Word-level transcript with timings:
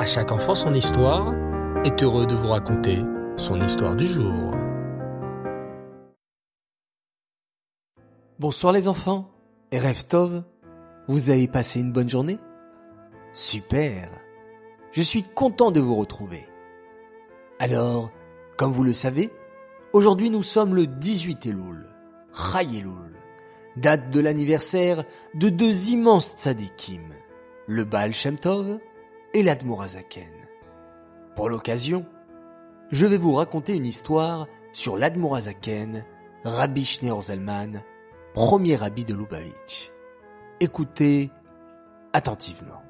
À 0.00 0.06
chaque 0.06 0.32
enfant 0.32 0.54
son 0.54 0.72
histoire 0.72 1.34
est 1.84 2.02
heureux 2.02 2.24
de 2.24 2.34
vous 2.34 2.48
raconter 2.48 3.00
son 3.36 3.60
histoire 3.60 3.94
du 3.94 4.06
jour. 4.06 4.54
Bonsoir 8.38 8.72
les 8.72 8.88
enfants, 8.88 9.30
et 9.70 9.78
rêve 9.78 10.06
Tov, 10.06 10.42
vous 11.06 11.28
avez 11.28 11.46
passé 11.48 11.80
une 11.80 11.92
bonne 11.92 12.08
journée? 12.08 12.38
Super, 13.34 14.08
je 14.90 15.02
suis 15.02 15.22
content 15.22 15.70
de 15.70 15.80
vous 15.80 15.96
retrouver. 15.96 16.48
Alors, 17.58 18.10
comme 18.56 18.72
vous 18.72 18.84
le 18.84 18.94
savez, 18.94 19.30
aujourd'hui 19.92 20.30
nous 20.30 20.42
sommes 20.42 20.74
le 20.74 20.86
18 20.86 21.44
Elul, 21.44 21.86
Chai 22.32 22.78
Elul, 22.78 23.18
date 23.76 24.10
de 24.10 24.20
l'anniversaire 24.20 25.04
de 25.34 25.50
deux 25.50 25.90
immenses 25.90 26.36
tzadikim, 26.38 27.02
le 27.66 27.84
Baal 27.84 28.14
Shem 28.14 28.38
Tov 28.38 28.80
et 29.34 29.42
l'Admorazaken. 29.42 30.32
Pour 31.36 31.48
l'occasion, 31.48 32.04
je 32.90 33.06
vais 33.06 33.16
vous 33.16 33.34
raconter 33.34 33.74
une 33.74 33.86
histoire 33.86 34.48
sur 34.72 34.96
l'Admorazaken, 34.96 36.04
Rabbi 36.44 36.84
Schneur 36.84 37.22
Zalman, 37.22 37.82
premier 38.34 38.76
rabbi 38.76 39.04
de 39.04 39.14
Lubavitch. 39.14 39.92
Écoutez 40.60 41.30
attentivement. 42.12 42.82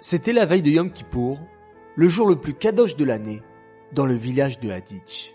C'était 0.00 0.32
la 0.32 0.46
veille 0.46 0.62
de 0.62 0.70
Yom 0.70 0.90
Kippour, 0.90 1.38
le 1.96 2.08
jour 2.08 2.28
le 2.28 2.36
plus 2.36 2.54
kadosh 2.54 2.96
de 2.96 3.04
l'année, 3.04 3.42
dans 3.92 4.06
le 4.06 4.14
village 4.14 4.60
de 4.60 4.70
Haditch. 4.70 5.34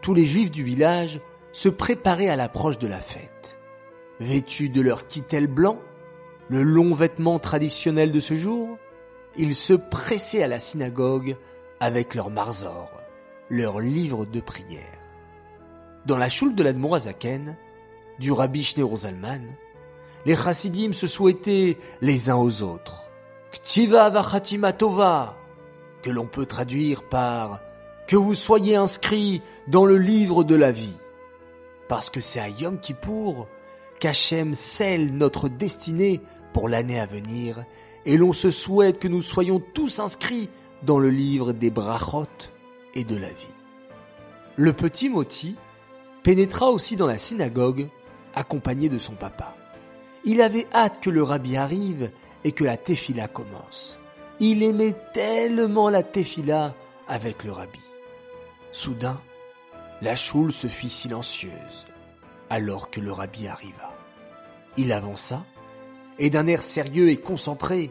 Tous 0.00 0.14
les 0.14 0.26
juifs 0.26 0.50
du 0.50 0.62
village 0.62 1.20
se 1.52 1.68
préparaient 1.68 2.28
à 2.28 2.36
l'approche 2.36 2.78
de 2.78 2.86
la 2.86 3.00
fête. 3.00 3.56
Vêtus 4.20 4.68
de 4.68 4.80
leur 4.80 5.06
kittel 5.06 5.46
blanc, 5.46 5.78
le 6.52 6.62
long 6.64 6.94
vêtement 6.94 7.38
traditionnel 7.38 8.12
de 8.12 8.20
ce 8.20 8.34
jour, 8.34 8.76
ils 9.38 9.54
se 9.54 9.72
pressaient 9.72 10.42
à 10.42 10.48
la 10.48 10.60
synagogue 10.60 11.38
avec 11.80 12.14
leur 12.14 12.28
marzor, 12.28 12.90
leur 13.48 13.80
livre 13.80 14.26
de 14.26 14.38
prière. 14.38 14.98
Dans 16.04 16.18
la 16.18 16.28
choule 16.28 16.54
de 16.54 16.62
l'Admorazaken, 16.62 17.56
du 18.18 18.32
rabbi 18.32 18.62
Shneur 18.62 18.94
Zalman, 18.94 19.40
les 20.26 20.36
chassidim 20.36 20.92
se 20.92 21.06
souhaitaient 21.06 21.78
les 22.02 22.28
uns 22.28 22.36
aux 22.36 22.60
autres. 22.60 23.04
Ktiva 23.52 24.10
vachatima 24.10 24.74
tova, 24.74 25.38
que 26.02 26.10
l'on 26.10 26.26
peut 26.26 26.44
traduire 26.44 27.08
par 27.08 27.60
que 28.06 28.16
vous 28.16 28.34
soyez 28.34 28.76
inscrits 28.76 29.40
dans 29.68 29.86
le 29.86 29.96
livre 29.96 30.44
de 30.44 30.54
la 30.54 30.70
vie. 30.70 30.98
Parce 31.88 32.10
que 32.10 32.20
c'est 32.20 32.40
à 32.40 32.50
Yom 32.50 32.78
Kippour 32.78 33.48
qu'Hachem 34.00 34.52
scelle 34.52 35.16
notre 35.16 35.48
destinée 35.48 36.20
pour 36.52 36.68
l'année 36.68 37.00
à 37.00 37.06
venir 37.06 37.64
et 38.04 38.16
l'on 38.16 38.32
se 38.32 38.50
souhaite 38.50 38.98
que 38.98 39.08
nous 39.08 39.22
soyons 39.22 39.60
tous 39.60 40.00
inscrits 40.00 40.50
dans 40.82 40.98
le 40.98 41.10
livre 41.10 41.52
des 41.52 41.70
brachot 41.70 42.26
et 42.94 43.04
de 43.04 43.16
la 43.16 43.28
vie. 43.28 43.54
Le 44.56 44.72
petit 44.72 45.08
Moti 45.08 45.56
pénétra 46.22 46.70
aussi 46.70 46.96
dans 46.96 47.06
la 47.06 47.18
synagogue 47.18 47.88
accompagné 48.34 48.88
de 48.88 48.98
son 48.98 49.14
papa. 49.14 49.56
Il 50.24 50.40
avait 50.40 50.66
hâte 50.72 51.00
que 51.00 51.10
le 51.10 51.22
rabbi 51.22 51.56
arrive 51.56 52.10
et 52.44 52.52
que 52.52 52.64
la 52.64 52.76
tefila 52.76 53.28
commence. 53.28 53.98
Il 54.40 54.62
aimait 54.62 54.96
tellement 55.12 55.88
la 55.88 56.02
tefila 56.02 56.74
avec 57.08 57.44
le 57.44 57.52
rabbi. 57.52 57.80
Soudain, 58.72 59.20
la 60.00 60.14
choule 60.14 60.52
se 60.52 60.66
fit 60.66 60.88
silencieuse 60.88 61.86
alors 62.50 62.90
que 62.90 63.00
le 63.00 63.12
rabbi 63.12 63.46
arriva. 63.46 63.94
Il 64.76 64.92
avança 64.92 65.44
et 66.18 66.30
d'un 66.30 66.46
air 66.46 66.62
sérieux 66.62 67.10
et 67.10 67.16
concentré 67.16 67.90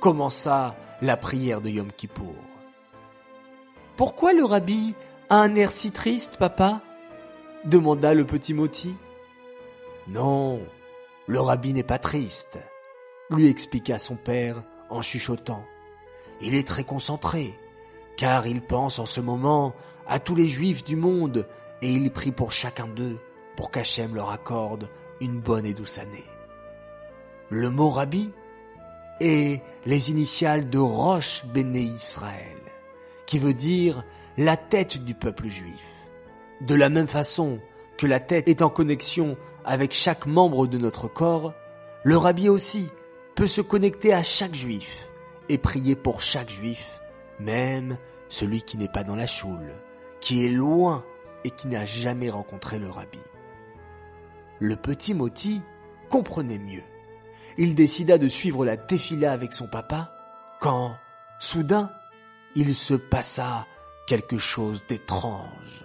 commença 0.00 0.76
la 1.02 1.16
prière 1.16 1.60
de 1.60 1.70
Yom 1.70 1.90
Kippour. 1.92 2.34
Pourquoi 3.96 4.32
le 4.32 4.44
rabbi 4.44 4.94
a 5.30 5.36
un 5.36 5.54
air 5.54 5.70
si 5.70 5.90
triste, 5.90 6.36
papa 6.36 6.80
demanda 7.64 8.14
le 8.14 8.24
petit 8.24 8.54
Moti. 8.54 8.94
Non, 10.08 10.60
le 11.26 11.40
rabbi 11.40 11.72
n'est 11.72 11.82
pas 11.82 11.98
triste, 11.98 12.58
lui 13.30 13.48
expliqua 13.48 13.98
son 13.98 14.16
père 14.16 14.62
en 14.88 15.02
chuchotant. 15.02 15.64
Il 16.40 16.54
est 16.54 16.66
très 16.66 16.84
concentré, 16.84 17.58
car 18.16 18.46
il 18.46 18.62
pense 18.62 18.98
en 18.98 19.06
ce 19.06 19.20
moment 19.20 19.74
à 20.06 20.20
tous 20.20 20.34
les 20.34 20.48
juifs 20.48 20.84
du 20.84 20.94
monde 20.94 21.48
et 21.82 21.90
il 21.90 22.10
prie 22.12 22.32
pour 22.32 22.52
chacun 22.52 22.86
d'eux 22.86 23.18
pour 23.56 23.70
qu'Hachem 23.70 24.14
leur 24.14 24.30
accorde 24.30 24.88
une 25.20 25.40
bonne 25.40 25.66
et 25.66 25.74
douce 25.74 25.98
année. 25.98 26.24
Le 27.48 27.70
mot 27.70 27.90
rabbi 27.90 28.32
est 29.20 29.62
les 29.84 30.10
initiales 30.10 30.68
de 30.68 30.78
Roche 30.78 31.44
Béné 31.46 31.80
Israël, 31.80 32.58
qui 33.24 33.38
veut 33.38 33.54
dire 33.54 34.04
la 34.36 34.56
tête 34.56 35.04
du 35.04 35.14
peuple 35.14 35.48
juif. 35.48 35.86
De 36.60 36.74
la 36.74 36.88
même 36.88 37.06
façon 37.06 37.60
que 37.98 38.06
la 38.06 38.18
tête 38.18 38.48
est 38.48 38.62
en 38.62 38.68
connexion 38.68 39.36
avec 39.64 39.92
chaque 39.92 40.26
membre 40.26 40.66
de 40.66 40.76
notre 40.76 41.06
corps, 41.06 41.54
le 42.02 42.16
rabbi 42.16 42.48
aussi 42.48 42.88
peut 43.36 43.46
se 43.46 43.60
connecter 43.60 44.12
à 44.12 44.24
chaque 44.24 44.54
juif 44.54 45.08
et 45.48 45.58
prier 45.58 45.94
pour 45.94 46.20
chaque 46.20 46.50
juif, 46.50 47.00
même 47.38 47.96
celui 48.28 48.62
qui 48.62 48.76
n'est 48.76 48.88
pas 48.88 49.04
dans 49.04 49.16
la 49.16 49.26
choule, 49.26 49.72
qui 50.20 50.44
est 50.44 50.50
loin 50.50 51.04
et 51.44 51.50
qui 51.50 51.68
n'a 51.68 51.84
jamais 51.84 52.28
rencontré 52.28 52.80
le 52.80 52.90
rabbi. 52.90 53.20
Le 54.58 54.74
petit 54.74 55.14
Moti 55.14 55.62
comprenait 56.10 56.58
mieux. 56.58 56.82
Il 57.58 57.74
décida 57.74 58.18
de 58.18 58.28
suivre 58.28 58.64
la 58.66 58.76
tefila 58.76 59.32
avec 59.32 59.52
son 59.52 59.66
papa 59.66 60.12
quand, 60.60 60.96
soudain, 61.38 61.90
il 62.54 62.74
se 62.74 62.94
passa 62.94 63.66
quelque 64.06 64.38
chose 64.38 64.82
d'étrange. 64.88 65.84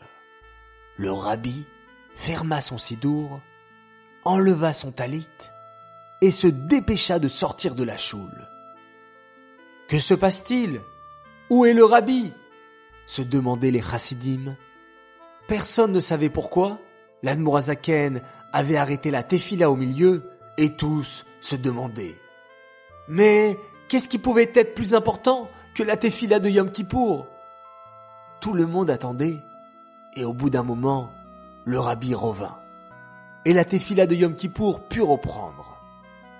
Le 0.97 1.11
rabbi 1.11 1.65
ferma 2.13 2.61
son 2.61 2.77
sidour, 2.77 3.39
enleva 4.25 4.73
son 4.73 4.91
talit 4.91 5.27
et 6.21 6.31
se 6.31 6.47
dépêcha 6.47 7.19
de 7.19 7.27
sortir 7.27 7.73
de 7.73 7.83
la 7.83 7.97
choule. 7.97 8.47
Que 9.87 9.99
se 9.99 10.13
passe-t-il? 10.13 10.81
Où 11.49 11.65
est 11.65 11.73
le 11.73 11.85
rabbi? 11.85 12.33
se 13.07 13.21
demandaient 13.21 13.71
les 13.71 13.81
chassidim. 13.81 14.55
Personne 15.47 15.91
ne 15.91 15.99
savait 15.99 16.29
pourquoi. 16.29 16.79
L'Admorazaken 17.23 18.21
avait 18.53 18.77
arrêté 18.77 19.11
la 19.11 19.23
tefila 19.23 19.69
au 19.69 19.75
milieu 19.75 20.29
et 20.57 20.75
tous 20.75 21.25
se 21.41 21.55
demandaient. 21.55 22.17
Mais 23.07 23.59
qu'est-ce 23.89 24.07
qui 24.07 24.19
pouvait 24.19 24.51
être 24.55 24.73
plus 24.73 24.95
important 24.95 25.49
que 25.75 25.83
la 25.83 25.97
tefila 25.97 26.39
de 26.39 26.49
Yom 26.49 26.71
Kippour? 26.71 27.27
Tout 28.39 28.53
le 28.53 28.65
monde 28.65 28.89
attendait 28.89 29.39
et 30.15 30.25
au 30.25 30.33
bout 30.33 30.49
d'un 30.49 30.63
moment, 30.63 31.11
le 31.65 31.79
rabbi 31.79 32.13
revint. 32.13 32.57
Et 33.45 33.53
la 33.53 33.65
tefila 33.65 34.07
de 34.07 34.15
Yom 34.15 34.35
Kippour 34.35 34.81
put 34.81 35.01
reprendre. 35.01 35.81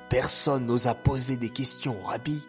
Personne 0.09 0.66
n'osa 0.66 0.94
poser 0.94 1.38
des 1.38 1.50
questions 1.50 1.97
au 2.01 2.06
rabbi, 2.06 2.44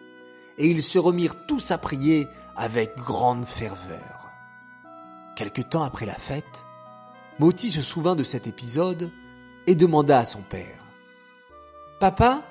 et 0.59 0.69
ils 0.69 0.83
se 0.83 0.99
remirent 0.99 1.47
tous 1.47 1.71
à 1.71 1.79
prier 1.79 2.29
avec 2.57 2.97
grande 2.97 3.45
ferveur. 3.45 4.31
Quelque 5.37 5.63
temps 5.63 5.85
après 5.85 6.07
la 6.07 6.15
fête, 6.15 6.65
Moti 7.39 7.71
se 7.71 7.81
souvint 7.81 8.17
de 8.17 8.25
cet 8.25 8.47
épisode 8.47 9.11
et 9.67 9.75
demanda 9.75 10.19
à 10.19 10.25
son 10.25 10.43
père. 10.43 10.82
Papa, 12.03 12.43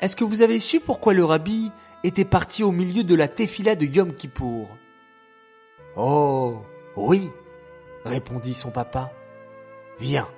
est-ce 0.00 0.16
que 0.16 0.24
vous 0.24 0.40
avez 0.40 0.58
su 0.58 0.80
pourquoi 0.80 1.12
le 1.12 1.22
rabbi 1.22 1.70
était 2.02 2.24
parti 2.24 2.64
au 2.64 2.72
milieu 2.72 3.04
de 3.04 3.14
la 3.14 3.28
tefila 3.28 3.76
de 3.76 3.84
Yom 3.84 4.14
Kippour? 4.14 4.70
Oh, 5.96 6.62
oui, 6.96 7.28
répondit 8.06 8.54
son 8.54 8.70
papa. 8.70 9.12
Viens, 9.98 10.28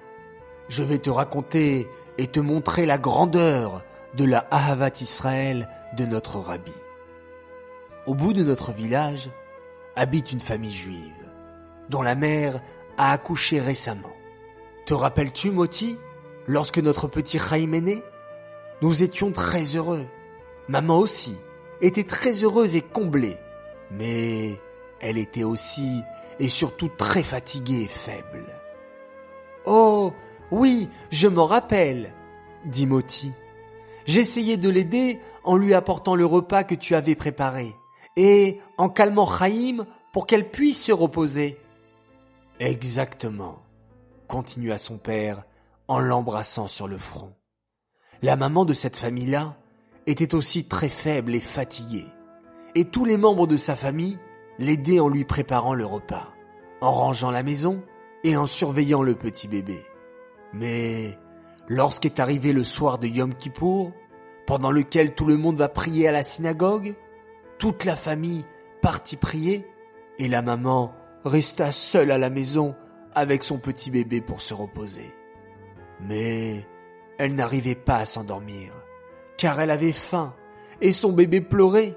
je 0.67 0.83
vais 0.83 0.99
te 0.99 1.09
raconter 1.09 1.87
et 2.19 2.27
te 2.27 2.41
montrer 2.41 2.85
la 2.85 2.99
grandeur 2.99 3.85
de 4.15 4.25
la 4.25 4.45
Ahavat 4.51 5.01
Israël 5.01 5.69
de 5.97 6.05
notre 6.05 6.41
rabbi. 6.41 6.75
Au 8.07 8.17
bout 8.17 8.33
de 8.33 8.43
notre 8.43 8.73
village 8.73 9.31
habite 9.95 10.33
une 10.33 10.41
famille 10.41 10.73
juive, 10.73 11.31
dont 11.91 12.03
la 12.03 12.17
mère 12.17 12.61
a 12.99 13.13
accouché 13.13 13.61
récemment. 13.61 14.17
Te 14.85 14.95
rappelles-tu, 14.95 15.53
Moti, 15.53 15.97
lorsque 16.49 16.79
notre 16.79 17.07
petit 17.07 17.39
Chaim 17.39 17.71
est 17.75 17.81
né? 17.81 18.03
Nous 18.83 19.05
étions 19.05 19.31
très 19.31 19.63
heureux. 19.77 20.07
Maman 20.67 20.99
aussi 20.99 21.37
était 21.81 22.03
très 22.03 22.43
heureuse 22.43 22.75
et 22.75 22.81
comblée, 22.81 23.37
mais 23.93 24.59
elle 25.01 25.19
était 25.19 25.45
aussi 25.45 26.03
et 26.41 26.49
surtout 26.49 26.89
très 26.89 27.23
fatiguée 27.23 27.83
et 27.83 27.87
faible. 27.87 28.45
Oh, 29.67 30.13
oui, 30.51 30.89
je 31.13 31.29
m'en 31.29 31.47
rappelle, 31.47 32.13
dit 32.65 32.87
Moti. 32.87 33.31
J'essayais 34.05 34.57
de 34.57 34.69
l'aider 34.69 35.21
en 35.45 35.57
lui 35.57 35.75
apportant 35.75 36.17
le 36.17 36.27
repas 36.27 36.65
que 36.65 36.75
tu 36.75 36.97
avais 36.97 37.15
préparé 37.15 37.77
et 38.17 38.59
en 38.79 38.89
calmant 38.89 39.27
Chaim 39.27 39.87
pour 40.13 40.27
qu'elle 40.27 40.51
puisse 40.51 40.83
se 40.83 40.93
reposer. 40.93 41.57
Exactement, 42.59 43.63
continua 44.27 44.77
son 44.77 44.99
père 44.99 45.45
en 45.87 46.01
l'embrassant 46.01 46.67
sur 46.67 46.89
le 46.89 46.99
front. 46.99 47.33
La 48.23 48.37
maman 48.37 48.65
de 48.65 48.73
cette 48.73 48.97
famille-là 48.97 49.57
était 50.07 50.37
aussi 50.37 50.69
très 50.69 50.89
faible 50.89 51.35
et 51.35 51.41
fatiguée, 51.41 52.07
et 52.77 52.85
tous 52.85 53.05
les 53.05 53.17
membres 53.17 53.49
de 53.49 53.57
sa 53.57 53.75
famille 53.75 54.17
l'aidaient 54.61 55.01
en 55.01 55.09
lui 55.09 55.25
préparant 55.25 55.75
le 55.75 55.85
repas, 55.85 56.33
en 56.81 56.93
rangeant 56.93 57.33
la 57.33 57.43
maison 57.43 57.83
et 58.23 58.37
en 58.37 58.47
surveillant 58.47 59.03
le 59.03 59.17
petit 59.17 59.49
bébé. 59.49 59.85
Mais 60.53 61.19
lorsqu'est 61.67 62.21
arrivé 62.21 62.53
le 62.53 62.63
soir 62.63 62.99
de 62.99 63.09
Yom 63.09 63.35
Kippour, 63.35 63.91
pendant 64.47 64.71
lequel 64.71 65.17
tout 65.17 65.27
le 65.27 65.37
monde 65.37 65.57
va 65.57 65.69
prier 65.69 66.07
à 66.07 66.13
la 66.13 66.23
synagogue, 66.23 66.95
toute 67.59 67.85
la 67.85 67.97
famille 67.97 68.45
partit 68.83 69.17
prier 69.17 69.67
et 70.19 70.29
la 70.29 70.43
maman 70.43 70.95
resta 71.25 71.73
seule 71.73 72.13
à 72.13 72.19
la 72.19 72.31
maison 72.31 72.77
avec 73.15 73.43
son 73.43 73.59
petit 73.59 73.91
bébé 73.91 74.21
pour 74.21 74.41
se 74.41 74.55
reposer. 74.55 75.13
Mais 76.01 76.67
elle 77.23 77.37
n'arrivait 77.37 77.77
pas 77.77 77.99
à 77.99 78.05
s'endormir, 78.05 78.73
car 79.37 79.61
elle 79.61 79.71
avait 79.71 79.93
faim 79.93 80.35
et 80.81 80.91
son 80.91 81.13
bébé 81.13 81.41
pleurait. 81.41 81.97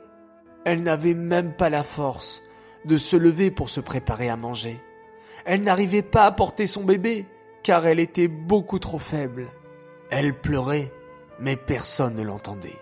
Elle 0.66 0.84
n'avait 0.84 1.16
même 1.16 1.56
pas 1.56 1.72
la 1.72 1.82
force 1.82 2.44
de 2.86 2.96
se 2.98 3.16
lever 3.16 3.50
pour 3.50 3.70
se 3.70 3.80
préparer 3.80 4.30
à 4.30 4.38
manger. 4.38 4.80
Elle 5.44 5.62
n'arrivait 5.62 6.04
pas 6.04 6.26
à 6.26 6.32
porter 6.32 6.68
son 6.68 6.84
bébé, 6.84 7.26
car 7.64 7.88
elle 7.88 8.00
était 8.00 8.28
beaucoup 8.28 8.78
trop 8.78 9.00
faible. 9.00 9.48
Elle 10.12 10.40
pleurait, 10.40 10.92
mais 11.40 11.56
personne 11.56 12.18
ne 12.18 12.22
l'entendait. 12.22 12.80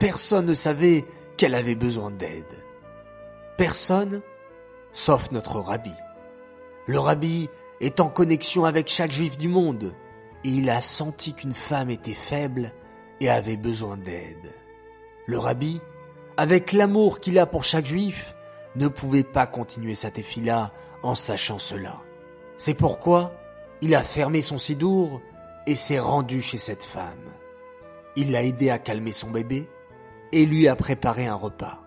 Personne 0.00 0.46
ne 0.46 0.54
savait 0.54 1.04
qu'elle 1.36 1.54
avait 1.54 1.76
besoin 1.76 2.10
d'aide. 2.10 2.64
Personne, 3.56 4.20
sauf 4.90 5.30
notre 5.30 5.60
rabbi. 5.60 5.94
Le 6.88 6.98
rabbi 6.98 7.48
est 7.80 8.00
en 8.00 8.08
connexion 8.08 8.64
avec 8.64 8.88
chaque 8.88 9.12
juif 9.12 9.38
du 9.38 9.46
monde, 9.46 9.94
il 10.44 10.70
a 10.70 10.80
senti 10.80 11.34
qu'une 11.34 11.52
femme 11.52 11.90
était 11.90 12.14
faible 12.14 12.72
et 13.20 13.28
avait 13.28 13.56
besoin 13.56 13.96
d'aide. 13.96 14.52
Le 15.26 15.38
rabbi, 15.38 15.80
avec 16.36 16.72
l'amour 16.72 17.20
qu'il 17.20 17.38
a 17.38 17.46
pour 17.46 17.64
chaque 17.64 17.86
juif, 17.86 18.34
ne 18.76 18.88
pouvait 18.88 19.24
pas 19.24 19.46
continuer 19.46 19.94
sa 19.94 20.10
tefila 20.10 20.72
en 21.02 21.14
sachant 21.14 21.58
cela. 21.58 22.00
C'est 22.56 22.74
pourquoi 22.74 23.32
il 23.80 23.94
a 23.94 24.02
fermé 24.02 24.42
son 24.42 24.58
sidour 24.58 25.20
et 25.66 25.74
s'est 25.74 25.98
rendu 25.98 26.40
chez 26.40 26.58
cette 26.58 26.84
femme. 26.84 27.32
Il 28.16 28.32
l'a 28.32 28.42
aidé 28.42 28.70
à 28.70 28.78
calmer 28.78 29.12
son 29.12 29.30
bébé 29.30 29.68
et 30.32 30.46
lui 30.46 30.68
a 30.68 30.76
préparé 30.76 31.26
un 31.26 31.34
repas. 31.34 31.80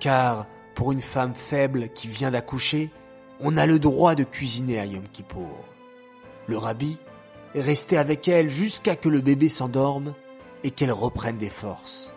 Car 0.00 0.46
pour 0.74 0.92
une 0.92 1.02
femme 1.02 1.34
faible 1.34 1.88
qui 1.90 2.08
vient 2.08 2.30
d'accoucher, 2.30 2.90
on 3.40 3.56
a 3.56 3.66
le 3.66 3.78
droit 3.78 4.14
de 4.14 4.24
cuisiner 4.24 4.78
à 4.78 4.86
Yom 4.86 5.08
Kippour. 5.08 5.64
Le 6.46 6.56
rabbi 6.56 6.98
est 7.56 7.62
resté 7.62 7.96
avec 7.96 8.28
elle 8.28 8.50
jusqu'à 8.50 8.94
que 8.94 9.08
le 9.08 9.20
bébé 9.20 9.48
s'endorme 9.48 10.14
et 10.62 10.70
qu'elle 10.70 10.92
reprenne 10.92 11.38
des 11.38 11.50
forces. 11.50 12.12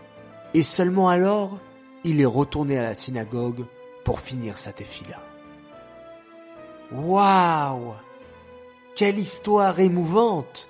Et 0.54 0.64
seulement 0.64 1.10
alors, 1.10 1.58
il 2.04 2.22
est 2.22 2.26
retourné 2.26 2.78
à 2.78 2.84
la 2.84 2.94
synagogue 2.94 3.66
pour 4.04 4.20
finir 4.20 4.58
sa 4.58 4.74
tefila. 4.74 5.22
Waouh 6.92 7.94
Quelle 8.96 9.18
histoire 9.20 9.80
émouvante 9.80 10.68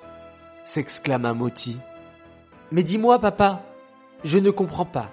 s'exclama 0.65 1.33
Moti. 1.33 1.79
Mais 2.71 2.83
dis-moi, 2.83 3.19
papa, 3.19 3.63
je 4.23 4.37
ne 4.37 4.51
comprends 4.51 4.85
pas. 4.85 5.09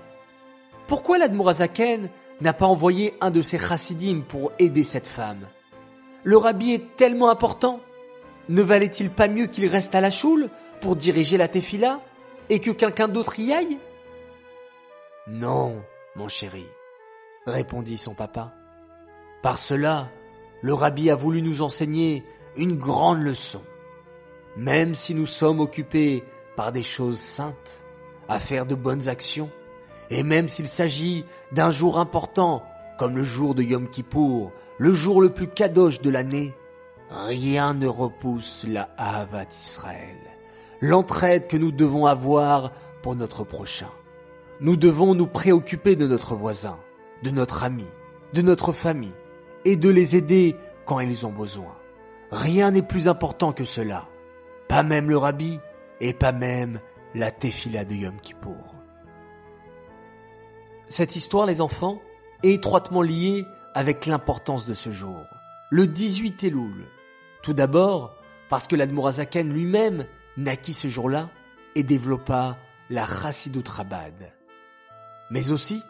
Pourquoi 0.87 1.17
l'Admorazaken 1.17 2.11
n'a 2.41 2.53
pas 2.53 2.67
envoyé 2.67 3.15
un 3.21 3.31
de 3.31 3.41
ses 3.41 3.59
chassidim 3.59 4.21
pour 4.21 4.53
aider 4.59 4.85
cette 4.85 5.07
femme? 5.07 5.47
Le 6.25 6.37
rabbi 6.37 6.73
est 6.73 6.97
tellement 6.97 7.31
important. 7.31 7.81
Ne 8.49 8.63
valait-il 8.63 9.11
pas 9.11 9.29
mieux 9.29 9.47
qu'il 9.47 9.67
reste 9.69 9.95
à 9.95 10.01
la 10.01 10.11
choule 10.11 10.49
pour 10.81 10.97
diriger 10.97 11.37
la 11.37 11.49
tefila 11.49 12.01
et 12.49 12.61
que 12.61 12.71
quelqu'un 12.71 13.09
d'autre 13.09 13.39
y 13.41 13.53
aille? 13.53 13.79
Non, 15.27 15.83
mon 16.15 16.29
chéri, 16.29 16.67
répondit 17.47 17.97
son 17.97 18.15
papa. 18.15 18.55
Par 19.43 19.59
cela, 19.59 20.09
le 20.63 20.73
rabbi 20.73 21.11
a 21.11 21.17
voulu 21.17 21.43
nous 21.43 21.63
enseigner 21.63 22.25
une 22.57 22.77
grande 22.77 23.21
leçon. 23.21 23.63
Même 24.57 24.95
si 24.95 25.15
nous 25.15 25.27
sommes 25.27 25.61
occupés 25.61 26.23
par 26.55 26.73
des 26.73 26.83
choses 26.83 27.19
saintes, 27.19 27.83
à 28.29 28.39
faire 28.39 28.67
de 28.67 28.75
bonnes 28.75 29.09
actions, 29.09 29.51
et 30.11 30.23
même 30.23 30.49
s'il 30.49 30.69
s'agit 30.69 31.25
d'un 31.53 31.71
jour 31.71 31.99
important, 31.99 32.63
comme 32.99 33.17
le 33.17 33.23
jour 33.23 33.55
de 33.55 33.63
Yom 33.63 33.91
Kippour, 33.91 34.53
le 34.79 34.93
jour 34.93 35.21
le 35.21 35.31
plus 35.31 35.49
kadosh 35.49 36.01
de 36.01 36.11
l'année, 36.11 36.55
rien 37.11 37.75
ne 37.75 37.87
repousse 37.87 38.67
la 38.69 38.89
Havat 38.97 39.49
Israël, 39.61 40.19
l'entraide 40.81 41.47
que 41.47 41.57
nous 41.57 41.73
devons 41.73 42.07
avoir 42.07 42.73
pour 43.03 43.17
notre 43.17 43.45
prochain. 43.45 43.91
Nous 44.61 44.77
devons 44.77 45.15
nous 45.15 45.27
préoccuper 45.27 45.97
de 45.97 46.07
notre 46.07 46.35
voisin, 46.35 46.79
de 47.23 47.31
notre 47.31 47.65
ami, 47.65 47.87
de 48.33 48.43
notre 48.43 48.73
famille, 48.73 49.15
et 49.65 49.77
de 49.77 49.89
les 49.89 50.17
aider 50.17 50.57
quand 50.85 51.01
ils 51.01 51.27
ont 51.27 51.33
besoin. 51.33 51.77
Rien 52.31 52.71
n'est 52.71 52.83
plus 52.83 53.09
important 53.09 53.53
que 53.53 53.65
cela 53.65 54.09
pas 54.69 54.83
même 54.83 55.09
le 55.09 55.17
rabbi, 55.17 55.61
et 56.01 56.13
pas 56.13 56.33
même 56.33 56.81
la 57.15 57.31
tefila 57.31 57.85
de 57.85 57.95
Yom 57.95 58.21
Kippour. 58.21 58.75
Cette 60.89 61.17
histoire, 61.17 61.47
les 61.47 61.61
enfants, 61.61 62.01
est 62.43 62.53
étroitement 62.53 63.03
liée 63.03 63.45
avec 63.75 64.07
l'importance 64.07 64.67
de 64.67 64.75
ce 64.75 64.91
jour, 64.91 65.25
le 65.71 65.87
18 65.87 66.45
Elul. 66.45 66.87
Tout 67.47 67.55
d'abord, 67.55 68.13
parce 68.49 68.67
que 68.67 68.75
l'Admorazaken 68.75 69.53
lui-même 69.53 70.07
naquit 70.37 70.75
ce 70.75 70.89
jour-là 70.89 71.31
et 71.77 71.85
développa 71.85 72.57
la 72.91 73.07
Chassidut 73.07 73.63
Rabad. 73.65 74.33
Mais 75.31 75.53
aussi 75.53 75.81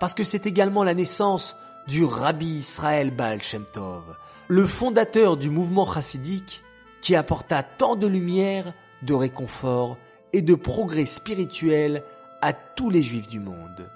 parce 0.00 0.12
que 0.12 0.22
c'est 0.22 0.44
également 0.44 0.84
la 0.84 0.92
naissance 0.92 1.56
du 1.86 2.04
Rabbi 2.04 2.44
Israël 2.44 3.10
Baal 3.10 3.42
Shem 3.42 3.64
Tov, 3.72 4.18
le 4.48 4.66
fondateur 4.66 5.38
du 5.38 5.48
mouvement 5.48 5.90
chassidique 5.90 6.62
qui 7.00 7.16
apporta 7.16 7.62
tant 7.62 7.96
de 7.96 8.06
lumière, 8.06 8.74
de 9.00 9.14
réconfort 9.14 9.96
et 10.34 10.42
de 10.42 10.54
progrès 10.54 11.06
spirituel 11.06 12.04
à 12.42 12.52
tous 12.52 12.90
les 12.90 13.00
juifs 13.00 13.28
du 13.28 13.40
monde. 13.40 13.90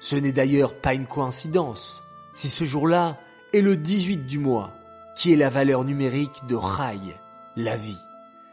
Ce 0.00 0.16
n'est 0.16 0.32
d'ailleurs 0.32 0.74
pas 0.74 0.94
une 0.94 1.06
coïncidence 1.06 2.02
si 2.34 2.48
ce 2.48 2.64
jour-là 2.64 3.16
est 3.52 3.60
le 3.60 3.76
18 3.76 4.26
du 4.26 4.40
mois, 4.40 4.72
qui 5.18 5.32
est 5.32 5.36
la 5.36 5.48
valeur 5.48 5.82
numérique 5.82 6.42
de 6.48 6.56
Chai, 6.56 7.16
la 7.56 7.76
vie. 7.76 7.98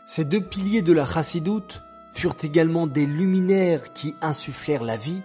Ces 0.07 0.25
deux 0.25 0.41
piliers 0.41 0.81
de 0.81 0.93
la 0.93 1.05
Chassidoute 1.05 1.83
furent 2.11 2.35
également 2.41 2.87
des 2.87 3.05
luminaires 3.05 3.93
qui 3.93 4.15
insufflèrent 4.19 4.83
la 4.83 4.97
vie 4.97 5.21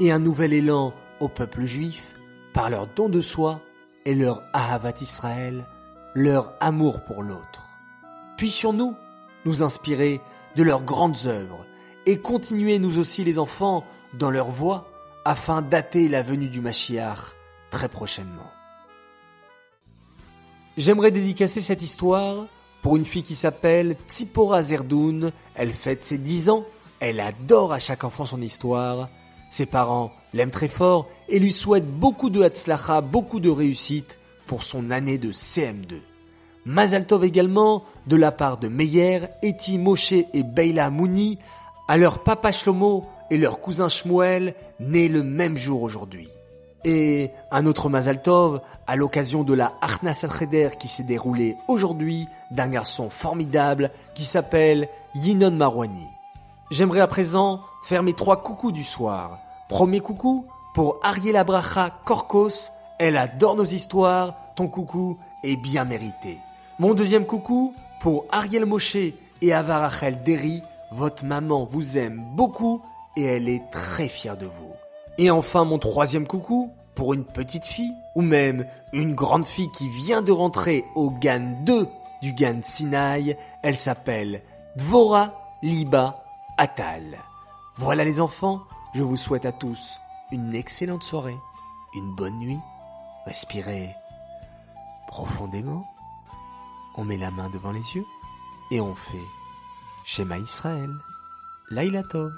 et 0.00 0.10
un 0.10 0.18
nouvel 0.18 0.54
élan 0.54 0.94
au 1.20 1.28
peuple 1.28 1.66
juif 1.66 2.14
par 2.54 2.70
leur 2.70 2.86
don 2.86 3.10
de 3.10 3.20
soi 3.20 3.60
et 4.06 4.14
leur 4.14 4.42
Ahavat 4.54 4.94
Israël, 5.02 5.66
leur 6.14 6.54
amour 6.58 7.04
pour 7.04 7.22
l'autre. 7.22 7.68
Puissions-nous 8.38 8.96
nous 9.44 9.62
inspirer 9.62 10.22
de 10.56 10.62
leurs 10.62 10.84
grandes 10.84 11.26
œuvres 11.26 11.66
et 12.06 12.18
continuer 12.18 12.78
nous 12.78 12.96
aussi 12.96 13.24
les 13.24 13.38
enfants 13.38 13.84
dans 14.14 14.30
leur 14.30 14.48
voie 14.48 14.90
afin 15.26 15.60
d'atter 15.60 16.08
la 16.08 16.22
venue 16.22 16.48
du 16.48 16.62
Mashiach 16.62 17.34
très 17.70 17.90
prochainement. 17.90 18.50
J'aimerais 20.78 21.10
dédicacer 21.10 21.60
cette 21.60 21.82
histoire 21.82 22.46
pour 22.82 22.96
une 22.96 23.04
fille 23.04 23.24
qui 23.24 23.34
s'appelle 23.34 23.96
Tsipora 24.08 24.62
Zerdoun. 24.62 25.32
Elle 25.56 25.72
fête 25.72 26.04
ses 26.04 26.18
10 26.18 26.50
ans. 26.50 26.64
Elle 27.00 27.18
adore 27.18 27.72
à 27.72 27.80
chaque 27.80 28.04
enfant 28.04 28.24
son 28.24 28.40
histoire. 28.40 29.08
Ses 29.50 29.66
parents 29.66 30.12
l'aiment 30.32 30.52
très 30.52 30.68
fort 30.68 31.08
et 31.28 31.40
lui 31.40 31.50
souhaitent 31.50 31.90
beaucoup 31.90 32.30
de 32.30 32.42
hatzlacha, 32.42 33.00
beaucoup 33.00 33.40
de 33.40 33.50
réussite 33.50 34.20
pour 34.46 34.62
son 34.62 34.92
année 34.92 35.18
de 35.18 35.32
CM2. 35.32 35.96
Mazaltov 36.64 37.24
également, 37.24 37.82
de 38.06 38.14
la 38.14 38.30
part 38.30 38.58
de 38.58 38.68
Meyer, 38.68 39.22
Eti 39.42 39.78
Moshe 39.78 40.12
et 40.12 40.44
Beila 40.44 40.90
Mouni, 40.90 41.40
à 41.88 41.96
leur 41.96 42.22
papa 42.22 42.52
Shlomo 42.52 43.04
et 43.32 43.36
leur 43.36 43.60
cousin 43.60 43.88
Shmuel, 43.88 44.54
nés 44.78 45.08
le 45.08 45.24
même 45.24 45.56
jour 45.56 45.82
aujourd'hui. 45.82 46.28
Et 46.84 47.32
un 47.50 47.66
autre 47.66 47.88
Mazaltov, 47.88 48.60
à 48.86 48.96
l'occasion 48.96 49.42
de 49.42 49.54
la 49.54 49.72
Arnas 49.80 50.24
al 50.24 50.76
qui 50.76 50.88
s'est 50.88 51.02
déroulée 51.02 51.56
aujourd'hui, 51.66 52.26
d'un 52.50 52.68
garçon 52.68 53.10
formidable 53.10 53.90
qui 54.14 54.24
s'appelle 54.24 54.88
Yinon 55.14 55.50
Marwani. 55.50 56.06
J'aimerais 56.70 57.00
à 57.00 57.06
présent 57.06 57.60
faire 57.84 58.02
mes 58.02 58.14
trois 58.14 58.42
coucous 58.42 58.72
du 58.72 58.84
soir. 58.84 59.38
Premier 59.68 60.00
coucou 60.00 60.46
pour 60.74 61.00
Ariel 61.02 61.36
Abracha 61.36 61.90
Korkos, 62.04 62.70
elle 62.98 63.16
adore 63.16 63.56
nos 63.56 63.64
histoires, 63.64 64.34
ton 64.54 64.68
coucou 64.68 65.18
est 65.42 65.56
bien 65.56 65.84
mérité. 65.84 66.38
Mon 66.78 66.94
deuxième 66.94 67.26
coucou 67.26 67.74
pour 68.00 68.26
Ariel 68.30 68.66
Moshe 68.66 68.96
et 68.96 69.52
Avarachel 69.52 70.22
Derry. 70.22 70.62
Votre 70.92 71.24
maman 71.24 71.64
vous 71.64 71.98
aime 71.98 72.24
beaucoup 72.34 72.82
et 73.16 73.24
elle 73.24 73.48
est 73.48 73.62
très 73.70 74.08
fière 74.08 74.36
de 74.36 74.46
vous. 74.46 74.67
Et 75.18 75.30
enfin 75.30 75.64
mon 75.64 75.78
troisième 75.78 76.26
coucou 76.26 76.72
pour 76.94 77.12
une 77.12 77.24
petite 77.24 77.64
fille 77.64 77.92
ou 78.14 78.22
même 78.22 78.66
une 78.92 79.14
grande 79.14 79.44
fille 79.44 79.70
qui 79.72 79.88
vient 79.88 80.22
de 80.22 80.32
rentrer 80.32 80.84
au 80.94 81.10
GAN 81.10 81.62
2 81.64 81.88
du 82.22 82.32
GAN 82.32 82.60
Sinaï. 82.62 83.36
Elle 83.62 83.76
s'appelle 83.76 84.42
Dvora 84.76 85.34
Liba 85.62 86.22
Atal. 86.56 87.18
Voilà 87.76 88.04
les 88.04 88.20
enfants, 88.20 88.60
je 88.94 89.02
vous 89.02 89.16
souhaite 89.16 89.46
à 89.46 89.52
tous 89.52 90.00
une 90.30 90.54
excellente 90.54 91.02
soirée. 91.02 91.38
une 91.94 92.14
bonne 92.14 92.38
nuit. 92.38 92.60
Respirez 93.26 93.94
profondément. 95.08 95.84
On 96.96 97.04
met 97.04 97.16
la 97.16 97.30
main 97.30 97.48
devant 97.50 97.72
les 97.72 97.94
yeux 97.94 98.04
et 98.70 98.80
on 98.80 98.94
fait 98.94 99.26
Shema 100.04 100.38
Israël, 100.38 100.90
Laila 101.70 102.02
Tov. 102.02 102.32